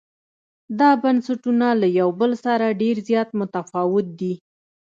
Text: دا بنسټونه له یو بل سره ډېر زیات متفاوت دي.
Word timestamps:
دا 0.79 0.89
بنسټونه 1.03 1.67
له 1.81 1.87
یو 1.99 2.09
بل 2.19 2.31
سره 2.45 2.77
ډېر 2.81 2.95
زیات 3.09 3.29
متفاوت 3.39 4.07
دي. 4.19 4.33